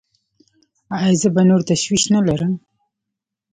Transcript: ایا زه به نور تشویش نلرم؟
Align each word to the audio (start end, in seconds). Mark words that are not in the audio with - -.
ایا 0.95 1.13
زه 1.21 1.29
به 1.35 1.43
نور 1.49 1.61
تشویش 1.71 2.03
نلرم؟ 2.13 2.53